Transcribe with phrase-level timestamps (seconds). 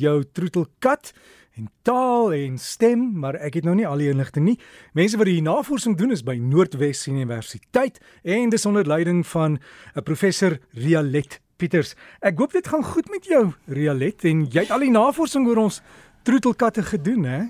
[0.00, 1.12] jou troetelkat
[1.56, 4.56] en taal en stem, maar ek het nou nie al die inligting nie.
[4.96, 9.58] Mense wat die navorsing doen is by Noordwes Universiteit en dis onder leiding van
[9.96, 11.94] 'n professor Rialet Pieters.
[12.20, 15.56] Ek hoop dit gaan goed met jou, Rialet, en jy het al die navorsing oor
[15.56, 15.80] ons
[16.22, 17.42] troetelkatte gedoen, hè?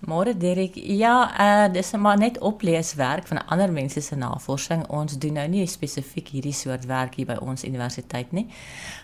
[0.00, 4.84] Môre Derek, ja, uh dis maar net opleeswerk van ander mense se navorsing.
[4.88, 8.46] Ons doen nou nie spesifiek hierdie soort werk hier by ons universiteit nie.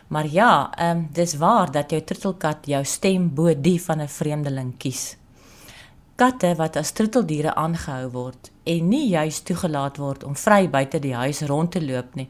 [0.09, 4.09] Maar ja, ehm um, dis waar dat jou troetelkat jou stem bo die van 'n
[4.09, 5.17] vreemdeling kies
[6.17, 11.15] katte wat as troeteldiere aangehou word en nie juis toegelaat word om vry buite die
[11.17, 12.29] huis rond te loop nie,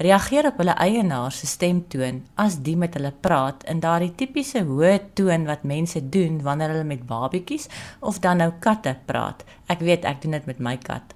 [0.00, 4.94] reageer op hulle eienaar se stemtoon as die met hulle praat in daardie tipiese hoë
[5.18, 7.68] toon wat mense doen wanneer hulle met babatjies
[8.00, 9.44] of dan nou katte praat.
[9.68, 11.14] Ek weet ek doen dit met my kat.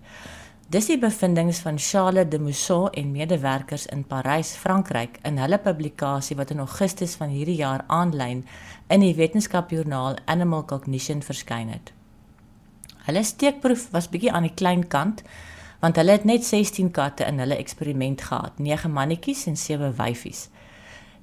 [0.69, 6.37] Dis die bevindinge van Charles de Mousson en medewerkers in Parys, Frankryk in hulle publikasie
[6.37, 8.45] wat in Augustus van hierdie jaar aanlyn
[8.93, 11.95] in die wetenskapjoernaal Animal Cognition verskyn het.
[13.09, 15.23] Hulle steekproef was bietjie aan die klein kant
[15.81, 20.49] want hulle het net 16 katte in hulle eksperiment gehad, 9 mannetjies en 7 wyfies.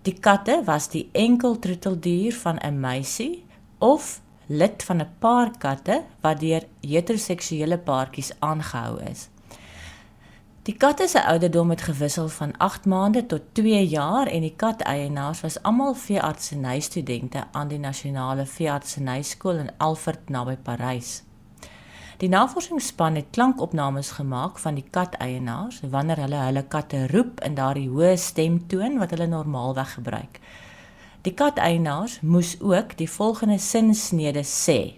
[0.07, 3.43] Die katte was die enkel troeteldier van 'n meisie
[3.77, 9.29] of lid van 'n paar katte wat deur heteroseksuele paartjies aangehou is.
[10.63, 15.41] Die katte se ouderdom het gewissel van 8 maande tot 2 jaar en die kateienaars
[15.41, 21.23] was almal veeartsenystudente aan die nasionale veeartsenyskool in Alfred naby Parys.
[22.17, 27.89] Die navorsingsspan het klankopnames gemaak van die kateienaars wanneer hulle hulle katte roep in daardie
[27.91, 30.39] hoë stemtoon wat hulle normaalweg gebruik.
[31.27, 34.95] Die kateienaars moes ook die volgende sinsnede sê: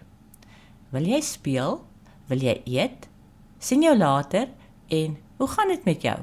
[0.94, 1.82] Wil jy speel?
[2.30, 3.10] Wil jy eet?
[3.58, 4.52] Sien jou later
[4.88, 6.18] en hoe gaan dit met jou?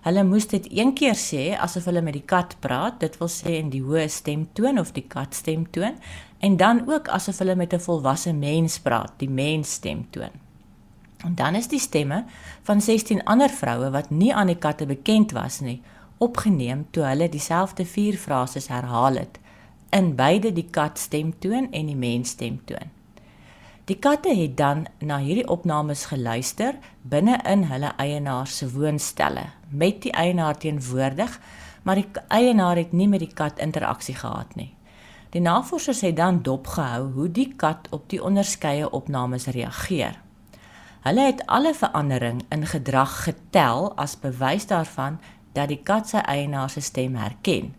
[0.00, 3.58] Hulle moes dit een keer sê asof hulle met die kat praat, dit wil sê
[3.58, 6.00] in die hoë stemtoon of die kat stemtoon,
[6.40, 10.34] en dan ook asof hulle met 'n volwasse mens praat, die mens stemtoon.
[11.24, 12.24] En dan is die stemme
[12.62, 15.82] van 16 ander vroue wat nie aan die katte bekend was nie,
[16.18, 19.38] opgeneem toe hulle dieselfde vier frases herhaal het
[19.90, 22.90] in beide die kat stemtoon en die mens stemtoon.
[23.90, 30.02] Die katte het dan na hierdie opnames geluister binne in hulle eienaar se woonstelle met
[30.02, 31.40] die eienaar teenwoordig,
[31.82, 34.70] maar die eienaar het nie met die kat interaksie gehad nie.
[35.30, 40.18] Die navorsers het dan dopgehou hoe die kat op die onderskeie opnames reageer.
[41.00, 45.20] Hulle het alle verandering in gedrag getel as bewys daarvan
[45.54, 47.74] dat die kat sy eienaar se stem herken.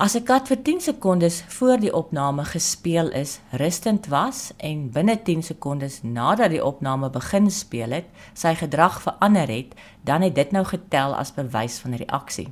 [0.00, 5.22] As 'n kat vir 10 sekondes voor die opname gespeel is, rustend was en binne
[5.22, 9.74] 10 sekondes nadat die opname begin speel het, sy gedrag verander het,
[10.04, 12.48] dan het dit nou getel as bewys van reaksie.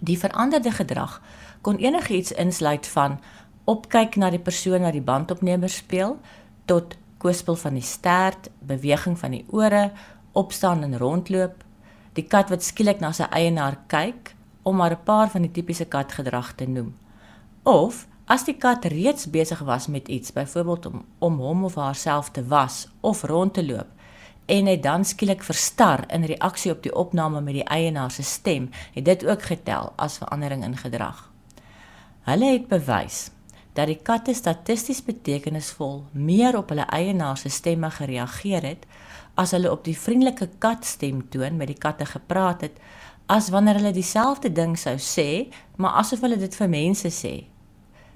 [0.00, 1.22] Die veranderde gedrag
[1.64, 3.18] kon enigiets insluit van
[3.64, 6.18] opkyk na die persoon wat die bandopnemer speel
[6.68, 9.88] tot kwispel van die stert, beweging van die ore,
[10.36, 11.62] opstaan en rondloop,
[12.12, 15.84] die kat wat skielik na sy eienaar kyk om maar 'n paar van die tipiese
[15.84, 16.94] katgedrag te noem.
[17.62, 22.30] Of as die kat reeds besig was met iets, byvoorbeeld om om hom of haarself
[22.30, 23.88] te was of rond te loop
[24.46, 28.70] en hy dan skielik verstar in reaksie op die opname met die eienaar se stem,
[28.92, 31.33] het dit ook getel as verandering in gedrag.
[32.24, 33.28] Hulle het bewys
[33.76, 38.86] dat die katte statisties betekenisvol meer op hulle eienaar se stemme gereageer het
[39.36, 42.78] as hulle op die vriendelike katstem toon met die katte gepraat het
[43.26, 47.34] as wanneer hulle dieselfde ding sou sê, maar asof hulle dit vir mense sê.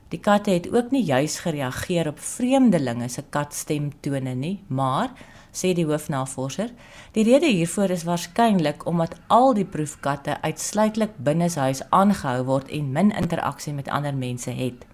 [0.09, 5.11] Die katte het ook nie juis gereageer op vreemdelinge se katstemtone nie, maar
[5.53, 6.71] sê die hoofnavorser,
[7.13, 12.93] die rede hiervoor is waarskynlik omdat al die proefkatte uitsluitlik binne huis aangehou word en
[12.93, 14.87] min interaksie met ander mense het.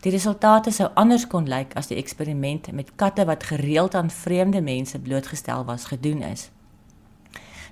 [0.00, 4.62] Die resultate sou anders kon lyk as die eksperiment met katte wat gereeld aan vreemde
[4.64, 6.48] mense blootgestel was gedoen is.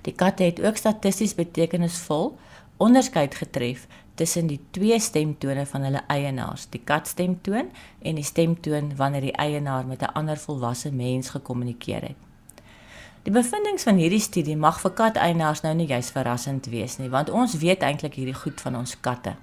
[0.01, 2.37] Die katte het ook statisties betekenisvol
[2.77, 7.69] onderskeid getref tussen die twee stemtone van hulle eienaars, die katstemtoon
[8.01, 12.19] en die stemtoon wanneer die eienaar met 'n ander volwasse mens gekommunikeer het.
[13.23, 17.29] Die bevindinge van hierdie studie mag vir kateienaars nou nie juis verrassend wees nie, want
[17.29, 19.35] ons weet eintlik hierdie goed van ons katte.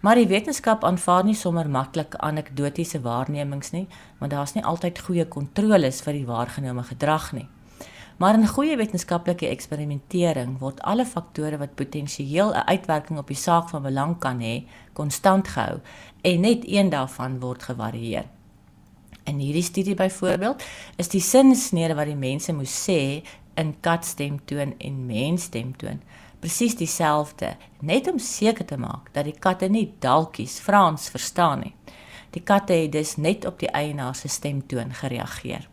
[0.00, 3.86] Maar die wetenskap aanvaar nie sommer maklik anekdotiese waarnemings nie,
[4.18, 7.48] want daar's nie altyd goeie kontroles vir die waargenome gedrag nie.
[8.16, 13.68] Maar in goeie wetenskaplike eksperimentering word alle faktore wat potensieel 'n uitwerking op die saak
[13.68, 15.80] van belang kan hê, konstant gehou
[16.20, 18.24] en net een daarvan word gevarieer.
[19.24, 20.62] In hierdie studie byvoorbeeld
[20.96, 23.22] is die sinsnede wat die mense moes sê
[23.54, 26.00] in katstemtoon en mensstemtoon
[26.42, 27.54] presies dieselfde,
[27.86, 31.74] net om seker te maak dat die katte nie dalkies Frans verstaan nie.
[32.34, 35.68] Die katte het dus net op die eienaar se stemtoon gereageer.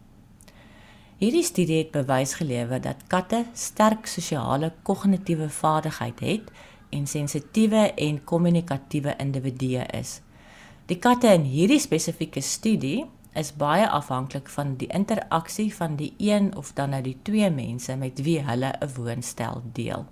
[1.19, 6.51] Hierdie studie het bewys gelewer dat katte sterk sosiale kognitiewe vaardigheid het
[6.95, 10.21] en sensitiewe en kommunikatiewe individue is.
[10.87, 13.03] Die katte in hierdie spesifieke studie
[13.35, 17.99] is baie afhanklik van die interaksie van die een of dan nou die twee mense
[17.99, 20.07] met wie hulle 'n woonstel deel.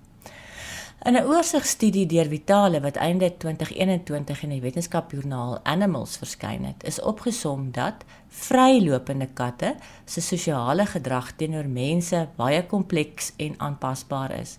[1.05, 7.01] In 'n oorsigstudie deur Vitale wat einde 2021 in die wetenskapjoernaal Animals verskyn het, is
[7.01, 14.57] opgesom dat vrylopende katte se sosiale gedrag teenoor mense baie kompleks en aanpasbaar is.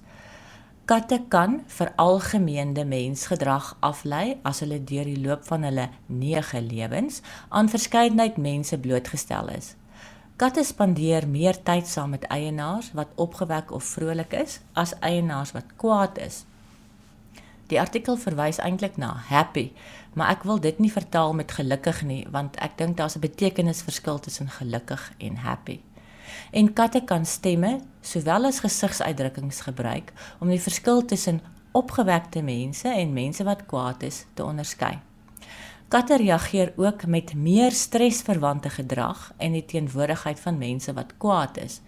[0.84, 7.68] Katte kan veralgemeende mensgedrag aflei as hulle deur die loop van hulle 9 lewens aan
[7.68, 9.74] verskeidenheid mense blootgestel is.
[10.38, 15.72] Katte spandeer meer tyd saam met eienaars wat opgewek of vrolik is as eienaars wat
[15.76, 16.44] kwaad is.
[17.66, 19.72] Die artikel verwys eintlik na happy,
[20.14, 24.22] maar ek wil dit nie vertaal met gelukkig nie want ek dink daar's 'n betekenisverskil
[24.22, 25.80] tussen gelukkig en happy.
[26.52, 31.42] En katte kan stemme sowel as gesigsuitdrukkings gebruik om die verskil tussen
[31.72, 34.98] opgewekte mense en mense wat kwaad is te onderskei.
[35.88, 41.80] Katte reageer ook met meer stresverwante gedrag en die teenwoordigheid van mense wat kwaad is.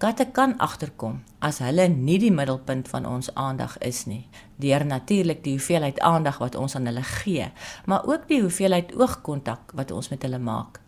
[0.00, 4.22] Katte kan agterkom as hulle nie die middelpunt van ons aandag is nie,
[4.56, 7.50] deur natuurlik die hoeveelheid aandag wat ons aan hulle gee,
[7.84, 10.80] maar ook die hoeveelheid oogkontak wat ons met hulle maak.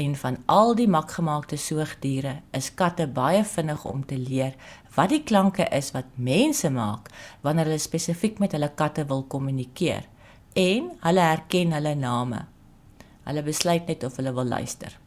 [0.00, 4.56] En van al die makgemaakte soogdiere is katte baie vinnig om te leer
[4.96, 7.12] wat die klanke is wat mense maak
[7.44, 10.08] wanneer hulle spesifiek met hulle katte wil kommunikeer
[10.54, 12.44] en hulle herken hulle name.
[13.24, 14.98] Hulle besluit net of hulle wil luister.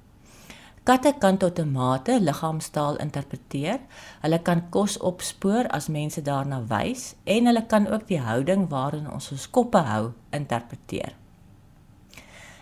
[0.88, 3.80] Katte kan tot 'n mate liggaamstaal interpreteer.
[4.22, 9.12] Hulle kan kos opspoor as mense daarna wys en hulle kan ook die houding waarin
[9.12, 11.16] ons ons koppe hou interpreteer.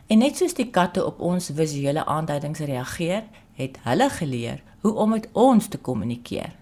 [0.07, 3.23] En net soos die katte op ons visuele aanduidings reageer,
[3.53, 6.55] het hulle geleer hoe om met ons te kommunikeer.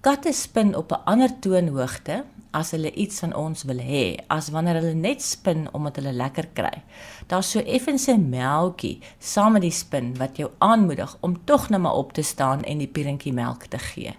[0.00, 4.80] Katte spin op 'n ander toonhoogte as hulle iets van ons wil hê, as wanneer
[4.80, 6.82] hulle net spin omdat hulle lekker kry.
[7.30, 11.80] Daar's so effens 'n melktjie saam met die spin wat jou aanmoedig om tog net
[11.80, 14.14] maar op te staan en die pierentjie melk te gee.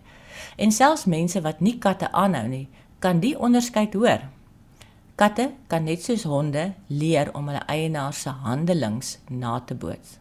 [0.57, 2.67] En selfs mense wat nie katte aanhou nie,
[2.99, 4.21] kan die onderskeid hoor.
[5.15, 10.17] Katte kan net soos honde leer om hulle eienaar se handelings na te boots.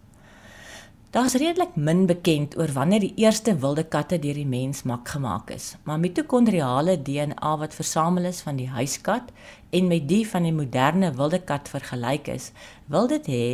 [1.11, 5.49] Daar's redelik min bekend oor wanneer die eerste wilde katte deur die mens mak gemaak
[5.51, 9.33] is, maar mitokondriale DNA wat versamel is van die huiskat
[9.75, 12.53] en met die van die moderne wilde kat vergelyk is,
[12.87, 13.49] wil dit hê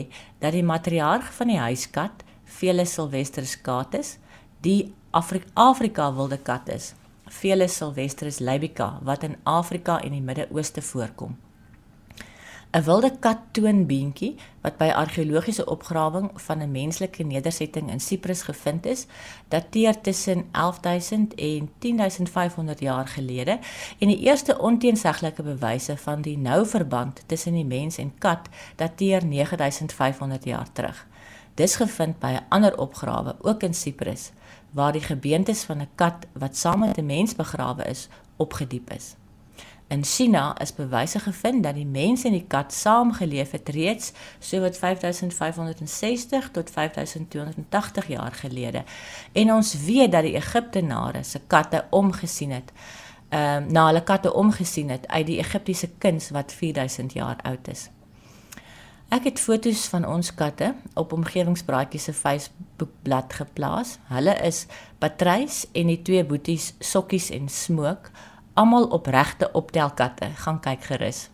[0.44, 4.18] dat die matriarg van die huiskat, Felis silvestris catus,
[4.60, 6.92] die Afrika, Afrika wilde kat is,
[7.24, 11.38] Felis silvestris libica wat in Afrika en die Midde-Ooste voorkom.
[12.76, 18.86] 'n wilde kat toonbeentjie wat by argeologiese opgrawing van 'n menslike nedersetting in Siprus gevind
[18.86, 19.06] is,
[19.48, 23.58] dateer tussen 11000 en 10500 jaar gelede
[23.98, 29.24] en die eerste onteenseglike bewyse van die nou verband tussen die mens en kat dateer
[29.24, 31.06] 9500 jaar terug.
[31.54, 34.32] Dis gevind by 'n ander opgrawe ook in Siprus
[34.70, 39.16] waar die gebeentes van 'n kat wat saam met 'n mens begrawe is, opgediep is.
[39.88, 44.60] In China is bewyse gevind dat die mens en die kat saamgeleef het reeds so
[44.60, 48.82] wat 5560 tot 5280 jaar gelede.
[49.32, 52.72] En ons weet dat die Egiptenare se katte omgesien het.
[53.28, 57.68] Ehm uh, na hulle katte omgesien het uit die Egiptiese kuns wat 4000 jaar oud
[57.68, 57.90] is.
[59.08, 63.98] Ek het foto's van ons katte op omgewingsbraaitjie se Facebookblad geplaas.
[64.10, 64.66] Hulle is
[64.98, 68.10] Patrys en die twee boeties Sokkies en Smook
[68.56, 70.30] almal opregte optelkatte.
[70.44, 71.26] Gaan kyk gerus.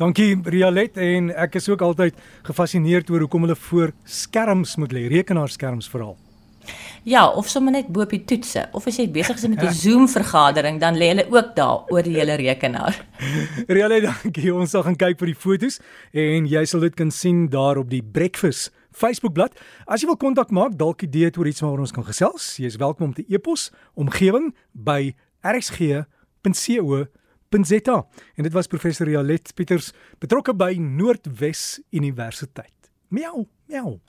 [0.00, 2.18] Dankie Rialet en ek is ook altyd
[2.48, 6.16] gefassineerd oor hoekom hulle voor skerms moet lê, rekenaarskerms veral.
[7.02, 9.74] Ja, of sommer net bo op die toetse of as jy besig is met 'n
[9.82, 12.94] Zoom vergadering, dan lê hulle ook daar oor die hele rekenaar.
[13.76, 14.54] Rialet, dankie.
[14.54, 15.80] Ons sal gaan kyk vir die fotos
[16.12, 19.58] en jy sal dit kan sien daar op die Breakfast Facebookblad.
[19.86, 22.66] As jy wil kontak maak, dalk idee het oor iets waaroor ons kan gesels, jy
[22.66, 26.06] is welkom om te e-pos omgewing by rsg
[26.42, 32.90] www.co.za en dit was professor Jalet Pieters betrokke by Noordwes Universiteit.
[33.08, 34.00] Miau, miau.